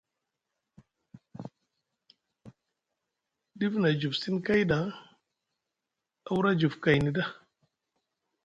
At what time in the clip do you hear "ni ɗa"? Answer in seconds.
7.01-7.25